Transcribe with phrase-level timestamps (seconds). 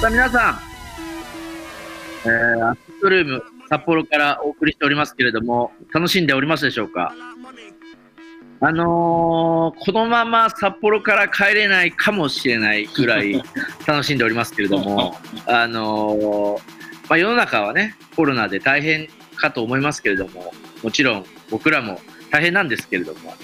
[0.00, 0.50] さあ皆さ
[2.24, 7.12] ん、えー、アットルーム札幌からお送りしておりますけれども、楽しんでおりますでしょうか？
[8.60, 13.42] あのー、このまま札幌から帰れないかもしれないぐらい
[13.86, 15.16] 楽しんでおりますけれども、
[15.46, 16.60] あのー、
[17.08, 22.00] まあ、世の中はね、コロナで大変かと思いますけれども、もちろん僕らも
[22.30, 23.34] 大変なんですけれども、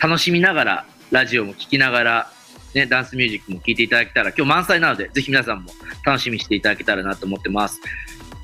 [0.00, 2.30] 楽しみながら、ラジオも聴きながら、
[2.74, 5.70] ね、ダンスミュージックも聴いていただけたら、今日満載なので、ぜひ皆さんも
[6.04, 7.80] 楽しみにしていただけたらなと思ってます。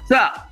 [0.08, 0.48] さあ、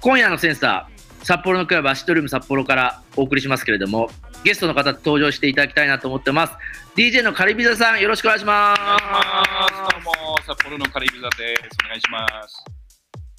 [0.00, 4.10] 今夜のセンサー、札幌のクラブアシトルーム札幌からお送りしますけれども、
[4.44, 6.54] ゲストの方登場していただきたいなと思ってます。
[6.96, 8.80] DJ のカリビザさん、よろしくお願いします。
[8.80, 11.62] どうも、札幌のカリビザです。
[11.84, 12.77] お願いします。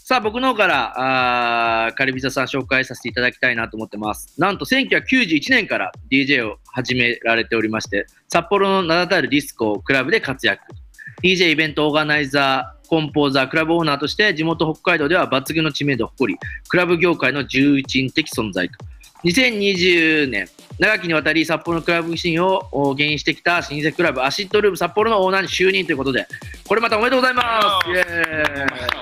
[0.10, 4.34] さあ、僕の方から、あカリビザさん紹介させていただきたいなと思ってます。
[4.40, 10.64] なんと、1991年から DJ を始められておりまして、札幌の名だたるディスコクラブで活躍。
[11.22, 18.84] DJ イベントオーガナイザー、コンポーザー、クラブオーナーとして地元北海道では抜群の知名度を誇り、クラブ業界の重鎮的存在と。
[19.26, 20.48] 2020年、
[20.80, 26.26] 長きにわたり札幌のクラブシーンを牽引してきた老舗クラブアシッドルーム札幌のオーナーに就任ということで、
[26.68, 28.99] これまたおめでとうございますイエーイ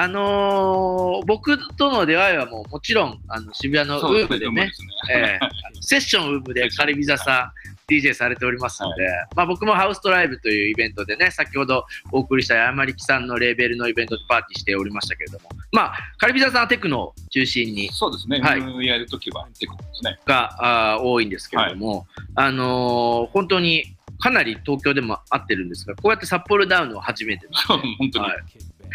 [0.00, 4.72] あのー、僕との出会いはもうもちろんあの渋谷のウームでね、ね。
[5.12, 5.48] えー、
[5.80, 7.52] セッションウームでカリビザさ
[7.88, 20.16] ん、DJ されておりますので、はい、まあ、僕もハウストライブというイベントでね、先ほどお送りした山力さんのレーベルのイベントでパーティーしておりましたけれども、まあ、カリビザさんはテクノを中心に、そうですね、はい、やるときはテクノですね。
[20.24, 28.38] があ多いんですけれども、はい、あのー、本当にかなり東京でも合ってるんですが、こうやって札幌ダウンを初めて 本当に、はい、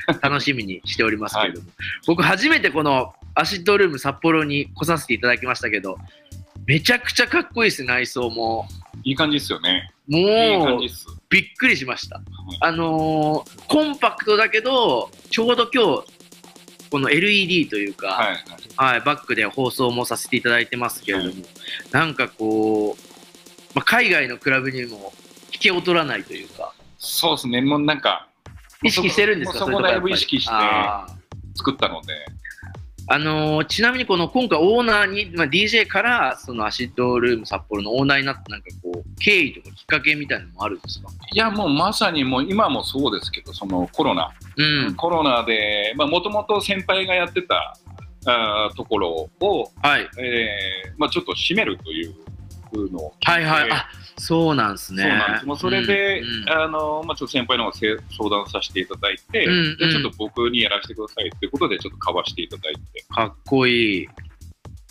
[0.21, 1.67] 楽しみにしておりますけれども、
[2.07, 5.97] 僕初めてこのアシッドルーム札幌に来させていただきましたけど、
[6.65, 8.67] めちゃくちゃかっこいいです、内装も。
[9.03, 9.91] いい感じですよね。
[10.07, 10.79] もう、
[11.29, 12.21] びっくりしました。
[12.61, 16.13] あのー、コンパクトだけど、ちょうど今日、
[16.89, 18.37] この LED というか、はい、
[18.75, 21.43] はい、バックで放送もさせていただいてますけれども、はい、
[21.91, 25.11] なんかこう、まあ、海外のクラブにも
[25.51, 26.73] 引けを取らないというか。
[26.99, 28.27] そうですね、もうなんか、
[28.83, 29.59] 意識してるんですか？
[29.59, 30.51] そこだいぶ意識して
[31.55, 32.13] 作ったので。
[33.05, 41.09] あのー、ちなみにこの今回オーナーに、まあ、DJ からそのアシッドルーム札幌のオーナーになったなんかこう経緯とかきっかけみたいなのもあるんですか？
[41.33, 47.75] いやもうまさにもう今もそうですけどそのコロナ、うん、コロナでもともと先輩がやってた
[48.25, 50.09] あところを、はい。
[50.17, 52.13] えーまあ、ちょっと閉めるという
[52.89, 53.13] のを。
[53.21, 53.69] はいはい。
[53.69, 53.85] あ
[54.17, 55.03] そうなんですね。
[55.03, 55.45] そうなんです。
[55.45, 57.77] もうそれで、うんうん、あの、まあ、ちょっと先輩の方が
[58.17, 63.05] 相談させていただいて、うんうん、でちょっと僕にやらせてくださいっていうことで、ちょっと買わしていただいて。
[63.09, 64.07] かっこいい。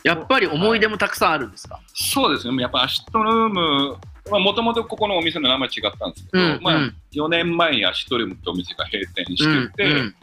[0.05, 2.63] やっぱり思い出もたくさんあるんですか、はい、そうですね。
[2.63, 3.97] やっぱアシットルーム、
[4.31, 10.15] もともとここのお店の名前違ったんですけど、うんうん、まあ、4年前にアシットルームってお店が閉店してて、うんうん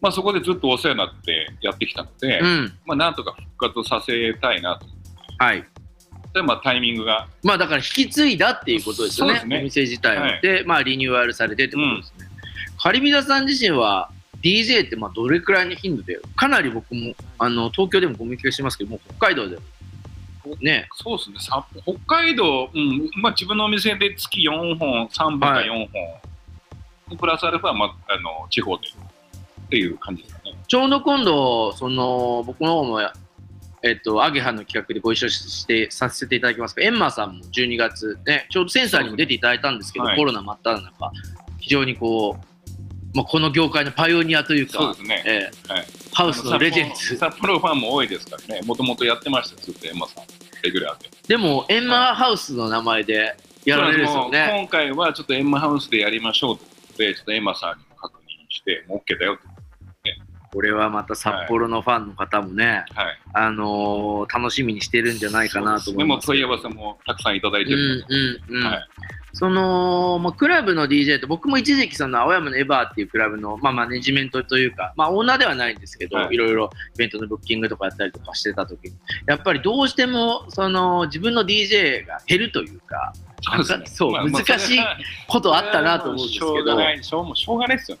[0.00, 4.86] まあ、そこでずっとお世話になってやってきたので、うん、まあ、なんとか復活させたいなと。
[5.38, 5.64] はい。
[6.32, 7.28] でまあタイミングが。
[7.42, 10.22] まあだから引き継いだっていうことですよね、ねお店自体は。
[10.22, 12.28] はい、で、まあリニューアルされてってことですね。
[12.70, 14.10] うん、カリビダさん自身は
[14.42, 19.62] DJ ってまあどれくらいの頻度で、かなり僕もあの東京でもコミュニケーションしてますけど、も北海道でも。
[20.62, 21.36] ね、そうですね
[21.82, 26.18] 北海道、うんまあ、自分のお店で月4本、3本か4本、は
[27.12, 30.56] い、プラスアルファは、まあ、あの地方でっていう感じですかね。
[30.66, 33.00] ちょうど今度、その僕の方も
[33.82, 41.12] えっと、アゲハの企画でご一緒してさせていただきますが、エンマさんも12月、ね、ちょうどセンサーにも出ていただいたんですけど、はい、コロナ真っ只中、
[41.58, 47.16] 非常にこう、まあ、この業界のパイオニアというか、そうですね、えー、はい、ハウスのレジェンズ。
[47.16, 50.24] 札幌ファンも多いですからね、もともとやってましたずっとエンマさん、
[50.62, 51.10] レギュラーで。
[51.26, 54.48] でも、エンマハウスの名前でやられるんですよね。
[54.60, 58.20] 今回はちょっとエンマハウスでやりましょうということで、ちょっとエンマさんにも確認
[58.50, 59.48] して、もう OK だよと
[60.52, 66.26] これはまた札幌のファンの方もね、はい、あのー、楽しみにしてるんじゃないかなと思います。
[66.26, 68.88] でも問い合わせもたくさんいただいてるうんうんうん、はい。
[69.32, 78.96] その、まあ、クラブの DJ と僕も一時期その青山のエバーっていうクラブの、まあ、マネジメントというか、まあ、オーナーではないんですけど、はい、いろいろイベントのブッキングとかやったりとかしてた時に。
[79.26, 83.12] やっぱりどうしてもその自分の DJ が減るというか
[83.86, 84.80] そう、まあ、難しい
[85.26, 87.98] ことあったなと思うんですけど、しょうがないしょうがないですよ、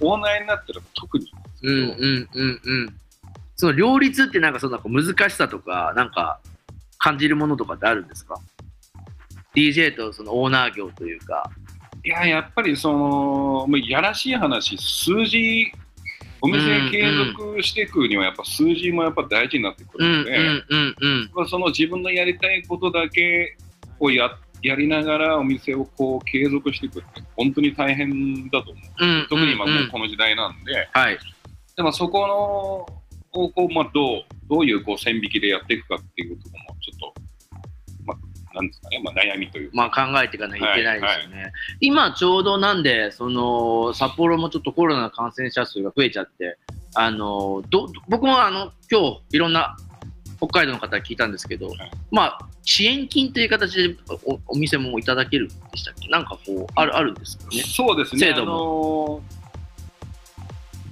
[0.00, 1.32] うん、オーナーになったら特に
[1.62, 2.94] うんうんうんうん。
[3.56, 6.40] その両立ってなんかその難しさとか、なんか
[6.98, 8.40] 感じるものとかってあるんですか
[9.54, 11.50] ?DJ とそのオーナー業というか。
[12.02, 15.70] いや、やっぱりその、もうやらしい話、数字、
[16.40, 23.58] お店継続していくにはやっぱ数字もやっぱ大事になってくるので、その自分のやりたいことだけ
[23.98, 24.30] をやっ
[24.62, 29.04] やりながらお店をこう継続していくって本当に大変だと思う。
[29.04, 31.18] うん特に今この時代なんで、はい。
[31.76, 33.00] でもそこの
[33.32, 37.14] をこう、まあ、どうどういうこう線引きでやっていくかっていうところもちょっと、
[38.04, 39.76] まあ、なんですかね、まあ、悩みというか。
[39.76, 41.52] まあ考えていかないといけないですよね。
[41.80, 46.58] 今ちょうどなんで、その、札幌もちょっとコロナ感染者数が増えちゃって、
[46.94, 49.76] あの、ど、僕もあの、今日いろんな
[50.40, 51.70] 北海道の方に聞いたんですけど、い
[52.10, 56.08] まあ、支援金という形でおお店もいただけるんでしたっけ？
[56.08, 57.62] なんかこう、ある、あるんですかね？
[57.62, 59.22] そうですね、制度あの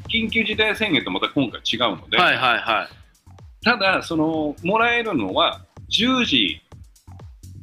[0.08, 3.64] 緊急事態宣言とまた今回違うので、はいはいはい。
[3.64, 5.60] ただその、もらえるのは
[5.90, 6.60] 10時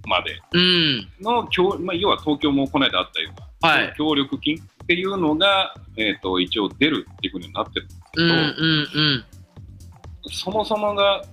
[0.08, 1.08] までうん。
[1.22, 8.44] まあ、要は東京もこの間あったような、はい協力金っていうのが、えー、と一応出るっていうふうになってるんですけど、うんうんう
[9.16, 9.26] ん。
[10.32, 11.24] そもそもが、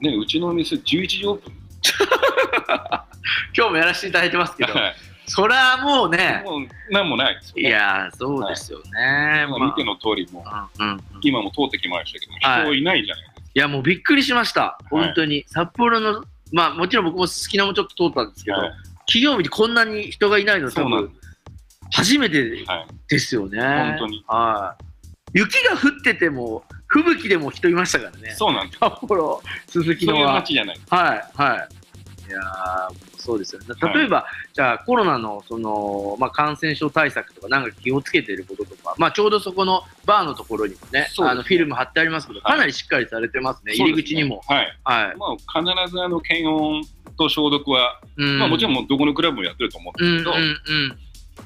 [0.00, 1.54] ね、うちのお店11時オープン。
[3.56, 4.94] 今日もやらせていただいてますけど、はい
[5.26, 7.70] それはもうね、もう何もないですよ、いね。
[7.70, 9.46] やー、そうですよね。
[9.48, 13.42] まあ見ての通りもう、今も通ってきましたけど、はい人いないじゃないですか。
[13.54, 14.78] いや、もうびっくりしました。
[14.90, 15.44] 本当に。
[15.48, 18.72] 札幌の、まあもちろん僕も好きなもちょっと通ったんですけど、はい
[19.06, 21.10] 金曜日にこんなに人がいないの多分
[21.92, 22.64] 初めて。
[23.08, 23.60] ですよね。
[23.60, 24.76] 本当には
[25.34, 25.38] い。
[25.38, 26.64] 雪が降ってても、
[26.94, 28.34] 吹雪でも人いましたからね。
[28.36, 28.78] そうなんです。
[28.78, 30.34] 札幌、鈴木そういうのは。
[30.34, 30.80] 街じゃない。
[30.88, 31.68] はい、は
[32.26, 32.28] い。
[32.28, 33.66] いやーそうですよね。
[33.94, 44.36] 例えば、じゃあコロナのその、まあ、感染症対策とか、なんか気をつけてることとか、まあ、ちょうどそこのバーのところにもね、ねあのフィルム貼ってありますけど、かなりしっかりされてますね、入り口にも。
[44.48, 44.56] ね。
[44.56, 45.06] はい。
[45.06, 45.16] はい。
[45.16, 46.84] まあ、必ずあの検温
[47.16, 50.98] と消毒は、うんまあ、もちろんもうどこのクラブもやってると思うんうんうんですけど、うん。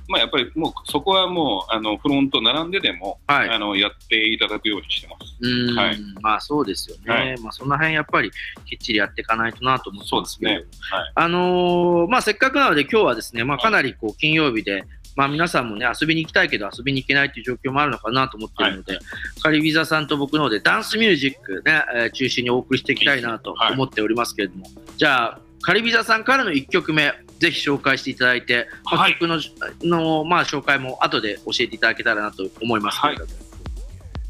[0.08, 3.50] まあ、やっぱりもうそこはもうあのフロント並んででも、はい。
[3.50, 5.36] あのやっていただくようにしてます。
[5.40, 7.14] うん、はいまあそうですよね。
[7.14, 8.30] はいまあその辺やっぱり
[8.64, 10.50] きっちりやっていかないとなと思ってますけど。
[10.52, 14.84] そうですはいあのーまあせっかくなので今日はですね、まあかなりこう金曜日で、
[15.16, 18.98] まあ皆さんもね遊びに行きたいけど遊びに行けないという状況もあるのかなと思ってるので、
[19.42, 29.40] カリビザさんと僕の方でダンスミュージックね、えー中心にお送りしていきたいなと思っておりますけれども、じゃあカリビザさんからの1曲目ぜひ紹介していただいて、まあはい曲の
[29.82, 33.00] の、まあ、紹介も後で教えていただけたらなと思います。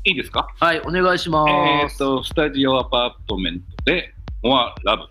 [0.04, 0.48] いいですか？
[0.58, 1.50] はい、お願いします。
[1.50, 5.02] えっ、と、スタジオアパートメントで、モアラブ。